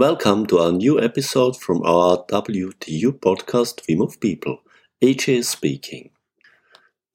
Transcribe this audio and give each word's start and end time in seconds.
Welcome 0.00 0.46
to 0.46 0.60
our 0.60 0.72
new 0.72 0.98
episode 0.98 1.60
from 1.60 1.82
our 1.82 2.24
WTU 2.24 3.20
podcast 3.20 3.86
We 3.86 3.96
Move 3.96 4.18
People. 4.18 4.62
AJ 5.02 5.44
speaking. 5.44 6.08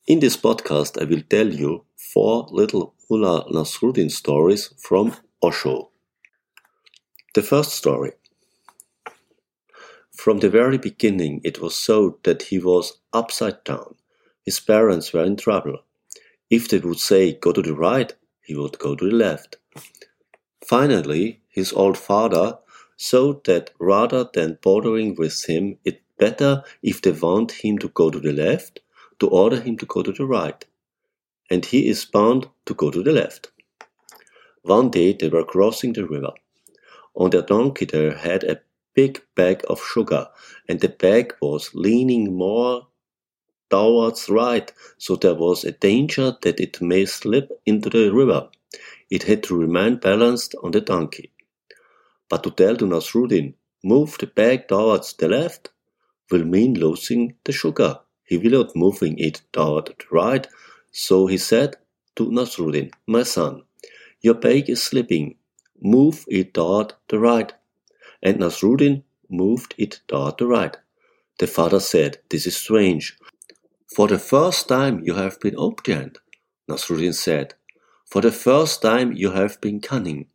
In 0.05 0.19
this 0.19 0.37
podcast, 0.37 1.01
I 1.01 1.05
will 1.05 1.23
tell 1.27 1.47
you 1.47 1.85
four 1.95 2.45
little 2.51 2.93
Mulla 3.09 3.45
Nasrudin 3.51 4.11
stories 4.11 4.71
from 4.77 5.15
Osho. 5.41 5.89
The 7.33 7.41
first 7.41 7.71
story. 7.71 8.11
From 10.15 10.37
the 10.37 10.51
very 10.51 10.77
beginning, 10.77 11.41
it 11.43 11.59
was 11.59 11.75
so 11.75 12.19
that 12.21 12.43
he 12.43 12.59
was 12.59 12.99
upside 13.11 13.63
down. 13.63 13.95
His 14.45 14.59
parents 14.59 15.11
were 15.11 15.23
in 15.23 15.37
trouble. 15.37 15.79
If 16.51 16.69
they 16.69 16.77
would 16.77 16.99
say, 16.99 17.33
go 17.33 17.51
to 17.51 17.63
the 17.63 17.73
right, 17.73 18.13
he 18.43 18.55
would 18.55 18.77
go 18.77 18.93
to 18.93 19.09
the 19.09 19.15
left. 19.15 19.57
Finally, 20.63 21.41
his 21.49 21.73
old 21.73 21.97
father 21.97 22.59
so 22.97 23.41
that 23.45 23.71
rather 23.79 24.29
than 24.33 24.57
bothering 24.61 25.15
with 25.15 25.45
him, 25.45 25.77
it 25.83 26.01
better 26.17 26.63
if 26.81 27.01
they 27.01 27.11
want 27.11 27.51
him 27.51 27.77
to 27.79 27.89
go 27.89 28.09
to 28.09 28.19
the 28.19 28.33
left, 28.33 28.79
to 29.19 29.27
order 29.27 29.59
him 29.59 29.77
to 29.77 29.85
go 29.85 30.01
to 30.03 30.11
the 30.11 30.25
right. 30.25 30.65
And 31.49 31.65
he 31.65 31.87
is 31.87 32.05
bound 32.05 32.47
to 32.65 32.73
go 32.73 32.89
to 32.91 33.03
the 33.03 33.11
left. 33.11 33.51
One 34.63 34.89
day 34.89 35.13
they 35.13 35.29
were 35.29 35.43
crossing 35.43 35.93
the 35.93 36.07
river. 36.07 36.31
On 37.15 37.29
their 37.29 37.43
donkey 37.43 37.85
they 37.85 38.11
had 38.11 38.43
a 38.43 38.61
big 38.93 39.21
bag 39.35 39.63
of 39.69 39.83
sugar, 39.83 40.27
and 40.67 40.79
the 40.79 40.89
bag 40.89 41.35
was 41.41 41.75
leaning 41.75 42.35
more 42.35 42.87
towards 43.69 44.29
right, 44.29 44.71
so 44.97 45.15
there 45.15 45.35
was 45.35 45.63
a 45.63 45.71
danger 45.71 46.35
that 46.41 46.59
it 46.59 46.81
may 46.81 47.05
slip 47.05 47.51
into 47.65 47.89
the 47.89 48.09
river. 48.11 48.49
It 49.09 49.23
had 49.23 49.43
to 49.43 49.57
remain 49.57 49.97
balanced 49.97 50.55
on 50.63 50.71
the 50.71 50.81
donkey. 50.81 51.31
But 52.29 52.43
to 52.43 52.51
tell 52.51 52.75
to 52.77 52.85
Nasrudin, 52.85 53.53
move 53.83 54.17
the 54.19 54.27
bag 54.27 54.67
towards 54.67 55.13
the 55.13 55.29
left, 55.29 55.69
will 56.31 56.43
mean 56.45 56.73
losing 56.73 57.35
the 57.43 57.51
sugar. 57.51 57.99
He 58.23 58.37
will 58.37 58.63
not 58.63 58.75
moving 58.75 59.17
it 59.19 59.41
toward 59.53 59.87
the 59.87 60.05
right. 60.11 60.47
So 60.91 61.27
he 61.27 61.37
said 61.37 61.75
to 62.15 62.31
Nasrudin, 62.31 62.91
my 63.07 63.23
son, 63.23 63.63
your 64.21 64.33
bag 64.33 64.69
is 64.69 64.81
slipping. 64.81 65.35
Move 65.79 66.25
it 66.27 66.53
toward 66.53 66.93
the 67.09 67.19
right. 67.19 67.53
And 68.23 68.39
Nasrudin 68.39 69.03
moved 69.29 69.75
it 69.77 69.99
toward 70.07 70.39
the 70.39 70.47
right. 70.47 70.75
The 71.37 71.47
father 71.47 71.79
said, 71.79 72.19
This 72.29 72.47
is 72.47 72.57
strange. 72.57 73.17
For 73.95 74.07
the 74.07 74.17
first 74.17 74.67
time 74.67 75.03
you 75.03 75.13
have 75.13 75.39
been 75.39 75.55
obedient. 75.57 76.17
Nasrudin 76.67 77.13
said, 77.13 77.53
For 78.09 78.21
the 78.21 78.31
first 78.31 78.81
time 78.81 79.13
you 79.13 79.31
have 79.31 79.61
been 79.61 79.79
cunning. 79.79 80.27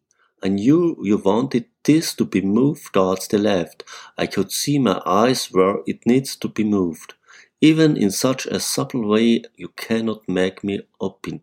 I 0.42 0.48
knew 0.48 0.96
you 1.02 1.18
wanted 1.18 1.66
this 1.84 2.14
to 2.14 2.24
be 2.24 2.40
moved 2.40 2.94
towards 2.94 3.28
the 3.28 3.38
left. 3.38 3.84
I 4.16 4.26
could 4.26 4.50
see 4.52 4.78
my 4.78 5.02
eyes 5.04 5.46
where 5.46 5.78
it 5.86 6.06
needs 6.06 6.36
to 6.36 6.48
be 6.48 6.64
moved. 6.64 7.14
Even 7.60 7.96
in 7.96 8.10
such 8.10 8.46
a 8.46 8.58
subtle 8.58 9.06
way, 9.06 9.42
you 9.56 9.68
cannot 9.68 10.28
make 10.28 10.64
me 10.64 10.80
open. 11.00 11.42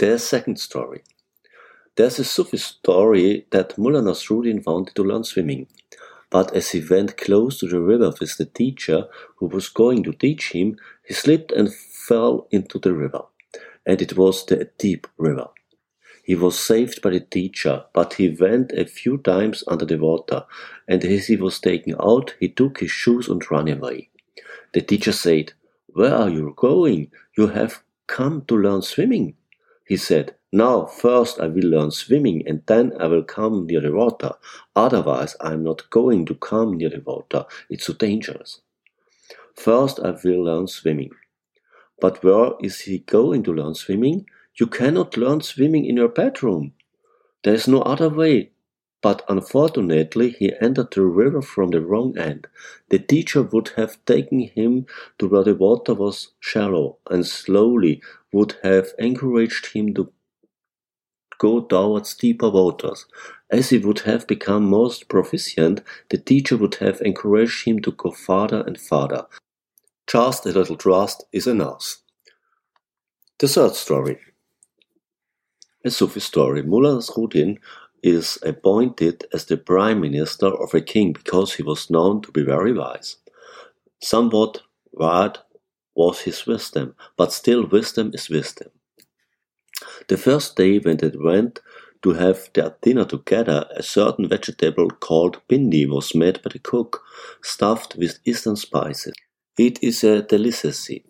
A 0.00 0.18
second 0.18 0.58
story. 0.58 1.02
There's 1.96 2.18
a 2.18 2.24
Sufi 2.24 2.56
story 2.56 3.46
that 3.50 3.78
Mulla 3.78 4.02
Nasrudin 4.02 4.64
wanted 4.66 4.94
to 4.96 5.04
learn 5.04 5.24
swimming. 5.24 5.68
But 6.28 6.54
as 6.54 6.70
he 6.70 6.84
went 6.84 7.16
close 7.16 7.58
to 7.60 7.68
the 7.68 7.80
river 7.80 8.12
with 8.20 8.36
the 8.36 8.46
teacher 8.46 9.06
who 9.36 9.46
was 9.46 9.68
going 9.68 10.02
to 10.02 10.12
teach 10.12 10.52
him, 10.52 10.76
he 11.06 11.14
slipped 11.14 11.52
and 11.52 11.72
fell 11.72 12.48
into 12.50 12.78
the 12.78 12.92
river. 12.92 13.22
And 13.86 14.02
it 14.02 14.16
was 14.16 14.44
the 14.44 14.70
deep 14.78 15.06
river. 15.16 15.48
He 16.24 16.34
was 16.34 16.58
saved 16.58 17.02
by 17.02 17.10
the 17.10 17.20
teacher, 17.20 17.84
but 17.92 18.14
he 18.14 18.30
went 18.30 18.72
a 18.72 18.86
few 18.86 19.18
times 19.18 19.62
under 19.68 19.84
the 19.84 19.98
water, 19.98 20.44
and 20.88 21.04
as 21.04 21.26
he 21.26 21.36
was 21.36 21.60
taken 21.60 21.94
out, 22.00 22.34
he 22.40 22.48
took 22.48 22.80
his 22.80 22.90
shoes 22.90 23.28
and 23.28 23.42
ran 23.50 23.68
away. 23.68 24.08
The 24.72 24.80
teacher 24.80 25.12
said, 25.12 25.52
Where 25.88 26.14
are 26.14 26.30
you 26.30 26.54
going? 26.56 27.10
You 27.36 27.48
have 27.48 27.82
come 28.06 28.42
to 28.46 28.56
learn 28.56 28.80
swimming. 28.80 29.34
He 29.86 29.98
said, 29.98 30.34
Now, 30.50 30.86
first 30.86 31.40
I 31.40 31.48
will 31.48 31.68
learn 31.68 31.90
swimming, 31.90 32.42
and 32.46 32.62
then 32.66 32.94
I 32.98 33.06
will 33.06 33.22
come 33.22 33.66
near 33.66 33.82
the 33.82 33.92
water. 33.92 34.32
Otherwise, 34.74 35.36
I 35.42 35.52
am 35.52 35.62
not 35.62 35.90
going 35.90 36.24
to 36.26 36.34
come 36.34 36.78
near 36.78 36.88
the 36.88 37.02
water. 37.04 37.44
It's 37.68 37.84
so 37.84 37.92
dangerous. 37.92 38.62
First, 39.54 40.00
I 40.00 40.12
will 40.24 40.44
learn 40.44 40.68
swimming. 40.68 41.10
But 42.00 42.24
where 42.24 42.52
is 42.60 42.80
he 42.80 42.98
going 43.00 43.42
to 43.44 43.52
learn 43.52 43.74
swimming? 43.74 44.24
You 44.58 44.66
cannot 44.66 45.16
learn 45.16 45.40
swimming 45.40 45.84
in 45.84 45.96
your 45.96 46.08
bedroom. 46.08 46.74
There 47.42 47.54
is 47.54 47.68
no 47.68 47.82
other 47.82 48.08
way. 48.08 48.50
But 49.02 49.22
unfortunately, 49.28 50.30
he 50.30 50.54
entered 50.62 50.92
the 50.92 51.02
river 51.02 51.42
from 51.42 51.72
the 51.72 51.82
wrong 51.82 52.16
end. 52.16 52.46
The 52.88 52.98
teacher 52.98 53.42
would 53.42 53.72
have 53.76 54.02
taken 54.06 54.40
him 54.40 54.86
to 55.18 55.28
where 55.28 55.44
the 55.44 55.54
water 55.54 55.92
was 55.92 56.28
shallow 56.40 56.96
and 57.10 57.26
slowly 57.26 58.00
would 58.32 58.56
have 58.62 58.94
encouraged 58.98 59.74
him 59.74 59.92
to 59.94 60.10
go 61.38 61.60
towards 61.60 62.14
deeper 62.14 62.48
waters. 62.48 63.04
As 63.50 63.68
he 63.68 63.78
would 63.78 64.00
have 64.00 64.26
become 64.26 64.70
most 64.70 65.08
proficient, 65.08 65.82
the 66.08 66.16
teacher 66.16 66.56
would 66.56 66.76
have 66.76 67.02
encouraged 67.02 67.66
him 67.66 67.80
to 67.82 67.92
go 67.92 68.10
farther 68.10 68.62
and 68.66 68.80
farther. 68.80 69.26
Just 70.06 70.46
a 70.46 70.52
little 70.52 70.76
trust 70.76 71.24
is 71.30 71.46
enough. 71.46 71.98
The 73.38 73.48
third 73.48 73.74
story. 73.74 74.18
A 75.84 75.90
Sufi 75.90 76.20
story. 76.20 76.62
Mulla 76.62 76.96
Nasrudin 76.96 77.58
is 78.02 78.38
appointed 78.42 79.26
as 79.34 79.44
the 79.44 79.58
prime 79.58 80.00
minister 80.00 80.46
of 80.46 80.72
a 80.74 80.80
king 80.80 81.12
because 81.12 81.54
he 81.54 81.62
was 81.62 81.90
known 81.90 82.22
to 82.22 82.32
be 82.32 82.42
very 82.42 82.72
wise. 82.72 83.16
Somewhat 84.02 84.62
wide 84.92 85.38
was 85.94 86.20
his 86.20 86.46
wisdom, 86.46 86.94
but 87.16 87.32
still 87.32 87.66
wisdom 87.66 88.12
is 88.14 88.30
wisdom. 88.30 88.70
The 90.08 90.16
first 90.16 90.56
day 90.56 90.78
when 90.78 90.96
they 90.98 91.12
went 91.14 91.60
to 92.02 92.14
have 92.14 92.50
their 92.54 92.76
dinner 92.82 93.04
together, 93.04 93.66
a 93.76 93.82
certain 93.82 94.28
vegetable 94.28 94.90
called 94.90 95.40
bindi 95.48 95.86
was 95.88 96.14
made 96.14 96.42
by 96.42 96.50
the 96.52 96.58
cook, 96.58 97.02
stuffed 97.42 97.96
with 97.96 98.20
eastern 98.24 98.56
spices. 98.56 99.14
It 99.58 99.82
is 99.82 100.04
a 100.04 100.22
delicacy. 100.22 101.04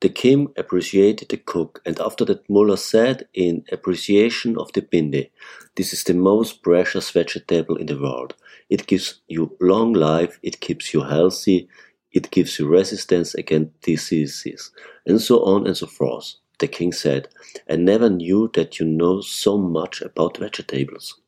The 0.00 0.08
king 0.08 0.54
appreciated 0.56 1.28
the 1.28 1.36
cook, 1.36 1.82
and 1.84 2.00
after 2.00 2.24
that 2.24 2.48
Mulla 2.48 2.78
said 2.78 3.28
in 3.34 3.64
appreciation 3.70 4.56
of 4.56 4.72
the 4.72 4.80
bindi, 4.80 5.28
This 5.76 5.92
is 5.92 6.04
the 6.04 6.14
most 6.14 6.62
precious 6.62 7.10
vegetable 7.10 7.76
in 7.76 7.84
the 7.84 8.00
world. 8.00 8.34
It 8.70 8.86
gives 8.86 9.20
you 9.28 9.58
long 9.60 9.92
life, 9.92 10.38
it 10.42 10.60
keeps 10.60 10.94
you 10.94 11.02
healthy, 11.02 11.68
it 12.12 12.30
gives 12.30 12.58
you 12.58 12.66
resistance 12.66 13.34
against 13.34 13.78
diseases, 13.82 14.72
and 15.04 15.20
so 15.20 15.44
on 15.44 15.66
and 15.66 15.76
so 15.76 15.86
forth. 15.86 16.36
The 16.60 16.68
king 16.68 16.92
said, 16.92 17.28
I 17.68 17.76
never 17.76 18.08
knew 18.08 18.50
that 18.54 18.80
you 18.80 18.86
know 18.86 19.20
so 19.20 19.58
much 19.58 20.00
about 20.00 20.38
vegetables. 20.38 21.20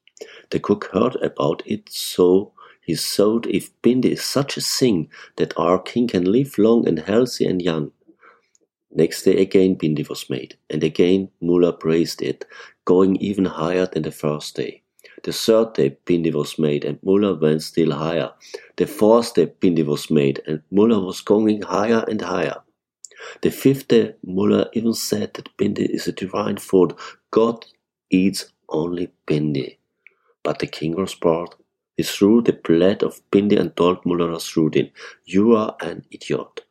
The 0.50 0.60
cook 0.60 0.88
heard 0.92 1.16
about 1.16 1.62
it, 1.66 1.90
so 1.90 2.52
he 2.80 2.94
thought 2.94 3.46
if 3.46 3.70
bindi 3.82 4.12
is 4.12 4.24
such 4.24 4.56
a 4.56 4.62
thing 4.62 5.10
that 5.36 5.56
our 5.58 5.78
king 5.78 6.08
can 6.08 6.24
live 6.24 6.56
long 6.56 6.88
and 6.88 6.98
healthy 7.00 7.44
and 7.44 7.60
young, 7.60 7.92
Next 8.94 9.22
day 9.22 9.40
again 9.40 9.76
bindi 9.76 10.06
was 10.06 10.28
made, 10.28 10.56
and 10.68 10.84
again 10.84 11.30
Mulla 11.40 11.72
praised 11.72 12.20
it, 12.20 12.44
going 12.84 13.16
even 13.16 13.46
higher 13.46 13.86
than 13.86 14.02
the 14.02 14.10
first 14.10 14.54
day. 14.56 14.82
The 15.24 15.32
third 15.32 15.74
day 15.74 15.96
bindi 16.04 16.32
was 16.32 16.58
made, 16.58 16.84
and 16.84 16.98
Mulla 17.02 17.34
went 17.34 17.62
still 17.62 17.92
higher. 17.92 18.32
The 18.76 18.86
fourth 18.86 19.34
day 19.34 19.46
bindi 19.46 19.84
was 19.86 20.10
made, 20.10 20.42
and 20.46 20.62
Mulla 20.70 21.00
was 21.00 21.22
going 21.22 21.62
higher 21.62 22.04
and 22.06 22.20
higher. 22.20 22.56
The 23.40 23.50
fifth 23.50 23.88
day 23.88 24.14
Mulla 24.24 24.68
even 24.74 24.94
said 24.94 25.34
that 25.34 25.56
bindi 25.56 25.88
is 25.88 26.06
a 26.06 26.12
divine 26.12 26.58
food. 26.58 26.94
God 27.30 27.64
eats 28.10 28.52
only 28.68 29.10
bindi. 29.26 29.76
But 30.42 30.58
the 30.58 30.66
king 30.66 30.96
was 30.96 31.14
bored. 31.14 31.54
He 31.96 32.02
threw 32.02 32.42
the 32.42 32.52
plate 32.52 33.02
of 33.02 33.22
bindi 33.30 33.58
and 33.58 33.74
told 33.76 34.04
Mulla 34.04 34.26
Nasrudin, 34.28 34.90
You 35.24 35.56
are 35.56 35.76
an 35.80 36.04
idiot. 36.10 36.62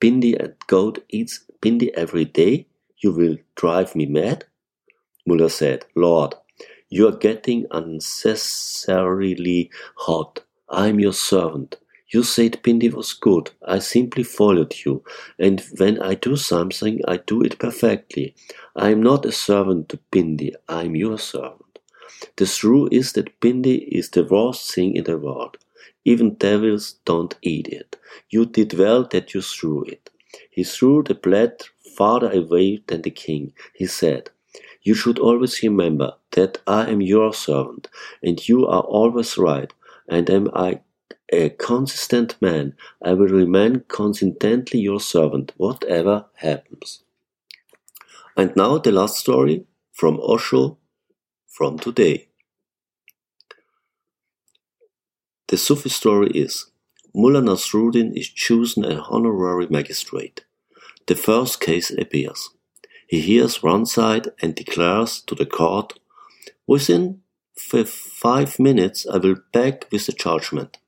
Bindi 0.00 0.34
and 0.42 0.54
goat 0.66 1.04
eats 1.10 1.44
bindi 1.62 1.90
every 1.94 2.26
day? 2.26 2.66
You 2.98 3.12
will 3.12 3.38
drive 3.56 3.96
me 3.96 4.06
mad? 4.06 4.44
Mulla 5.26 5.48
said, 5.50 5.84
Lord, 5.94 6.34
you 6.90 7.06
are 7.08 7.16
getting 7.16 7.66
unnecessarily 7.70 9.70
hot. 9.96 10.40
I 10.68 10.88
am 10.88 11.00
your 11.00 11.12
servant. 11.14 11.76
You 12.12 12.22
said 12.24 12.60
Bindi 12.62 12.92
was 12.92 13.12
good. 13.14 13.50
I 13.66 13.78
simply 13.78 14.22
followed 14.24 14.74
you, 14.84 15.02
and 15.38 15.62
when 15.78 15.98
I 16.02 16.14
do 16.16 16.36
something, 16.36 17.00
I 17.08 17.16
do 17.18 17.40
it 17.42 17.58
perfectly. 17.58 18.34
I 18.76 18.90
am 18.90 19.02
not 19.02 19.24
a 19.26 19.32
servant 19.32 19.88
to 19.90 19.98
Bindi, 20.12 20.52
I 20.68 20.84
am 20.84 20.96
your 20.96 21.18
servant. 21.18 21.78
The 22.36 22.46
truth 22.46 22.88
is 22.92 23.12
that 23.12 23.38
Bindi 23.40 23.86
is 23.88 24.10
the 24.10 24.24
worst 24.24 24.74
thing 24.74 24.96
in 24.96 25.04
the 25.04 25.18
world. 25.18 25.56
Even 26.04 26.34
devils 26.34 26.94
don't 27.04 27.34
eat 27.42 27.68
it. 27.68 27.96
You 28.30 28.46
did 28.46 28.74
well 28.74 29.04
that 29.04 29.34
you 29.34 29.42
threw 29.42 29.84
it. 29.84 30.10
He 30.50 30.64
threw 30.64 31.02
the 31.02 31.14
blade 31.14 31.62
farther 31.96 32.30
away 32.30 32.82
than 32.86 33.02
the 33.02 33.10
king. 33.10 33.52
He 33.74 33.86
said, 33.86 34.30
You 34.82 34.94
should 34.94 35.18
always 35.18 35.62
remember 35.62 36.14
that 36.32 36.58
I 36.66 36.90
am 36.90 37.00
your 37.00 37.32
servant, 37.32 37.88
and 38.22 38.46
you 38.48 38.66
are 38.66 38.82
always 38.82 39.38
right, 39.38 39.72
and 40.08 40.28
am 40.28 40.50
I 40.54 40.80
a 41.32 41.50
consistent 41.50 42.36
man, 42.42 42.74
I 43.02 43.12
will 43.14 43.28
remain 43.28 43.84
consistently 43.88 44.80
your 44.80 45.00
servant, 45.00 45.52
whatever 45.56 46.26
happens. 46.34 47.04
And 48.36 48.54
now 48.56 48.78
the 48.78 48.90
last 48.92 49.16
story 49.18 49.64
from 49.92 50.18
Osho 50.20 50.78
from 51.46 51.78
today. 51.78 52.28
The 55.48 55.56
Sufi 55.56 55.88
story 55.88 56.30
is 56.30 56.69
Mulla 57.14 57.40
Nasrudin 57.40 58.16
is 58.16 58.28
chosen 58.28 58.84
an 58.84 58.98
honorary 58.98 59.66
magistrate. 59.68 60.44
The 61.06 61.16
first 61.16 61.60
case 61.60 61.90
appears. 61.90 62.50
He 63.08 63.20
hears 63.20 63.62
one 63.62 63.86
side 63.86 64.28
and 64.40 64.54
declares 64.54 65.20
to 65.22 65.34
the 65.34 65.46
court, 65.46 65.98
Within 66.66 67.22
five 67.56 68.58
minutes 68.60 69.06
I 69.06 69.16
will 69.16 69.36
back 69.52 69.86
with 69.90 70.06
the 70.06 70.12
judgment. 70.12 70.78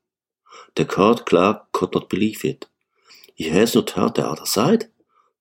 The 0.75 0.85
court 0.85 1.25
clerk 1.25 1.71
could 1.73 1.93
not 1.93 2.09
believe 2.09 2.45
it. 2.45 2.65
He 3.35 3.49
has 3.49 3.75
not 3.75 3.91
heard 3.91 4.15
the 4.15 4.25
other 4.25 4.45
side? 4.45 4.85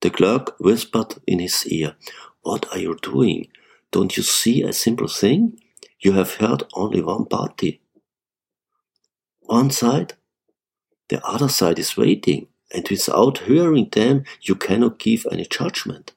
The 0.01 0.11
clerk 0.11 0.57
whispered 0.59 1.15
in 1.27 1.39
his 1.39 1.65
ear, 1.67 1.95
What 2.43 2.67
are 2.73 2.79
you 2.79 2.99
doing? 3.01 3.49
Don't 3.93 4.17
you 4.17 4.23
see 4.23 4.63
a 4.63 4.73
simple 4.73 5.09
thing? 5.09 5.61
You 6.01 6.13
have 6.15 6.35
heard 6.37 6.65
only 6.75 7.01
one 7.01 7.27
party. 7.27 7.81
One 9.43 9.71
side? 9.71 10.15
The 11.13 11.23
other 11.27 11.51
side 11.51 11.79
is 11.79 11.95
waiting, 11.95 12.47
and 12.75 12.89
without 12.89 13.37
hearing 13.37 13.91
them, 13.93 14.25
you 14.41 14.55
cannot 14.55 14.99
give 14.99 15.27
any 15.31 15.45
judgment. 15.45 16.13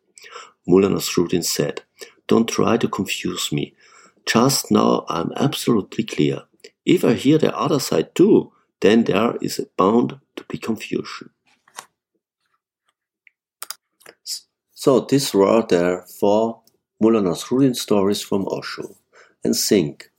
Mulla 0.65 0.88
Nasrudin 0.88 1.44
said, 1.44 1.81
Don't 2.27 2.47
try 2.47 2.77
to 2.77 2.88
confuse 2.88 3.51
me. 3.51 3.74
Just 4.25 4.71
now 4.71 5.03
I'm 5.09 5.33
absolutely 5.36 6.06
clear. 6.06 6.44
If 6.86 7.03
I 7.03 7.15
hear 7.15 7.38
the 7.38 7.53
other 7.53 7.81
side 7.81 8.15
too, 8.15 8.53
then 8.80 9.03
there 9.03 9.36
is 9.42 9.59
a 9.59 9.65
bound 9.75 10.18
to 10.38 10.45
be 10.45 10.57
confusion. 10.57 11.30
So 14.74 15.01
these 15.01 15.33
were 15.33 15.62
the 15.68 16.06
four 16.21 16.62
Mulla 17.01 17.19
Nasrudin 17.21 17.75
stories 17.75 18.21
from 18.21 18.47
Osho. 18.47 18.95
And 19.44 19.57
think, 19.57 20.09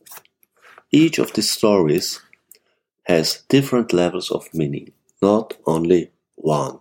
each 0.92 1.18
of 1.18 1.32
these 1.32 1.50
stories 1.50 2.20
has 3.06 3.42
different 3.48 3.92
levels 3.92 4.30
of 4.30 4.54
meaning, 4.54 4.92
not 5.22 5.56
only 5.66 6.12
one. 6.36 6.80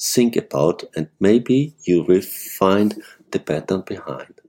Think 0.00 0.36
about 0.36 0.84
and 0.96 1.08
maybe 1.20 1.76
you 1.84 2.02
will 2.04 2.22
find 2.22 3.02
the 3.32 3.40
pattern 3.40 3.82
behind. 3.86 4.40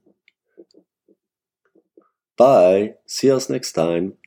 Bye. 2.35 2.95
See 3.05 3.31
us 3.31 3.49
next 3.49 3.71
time. 3.71 4.17